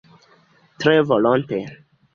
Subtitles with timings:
[0.79, 1.57] Tre volonte.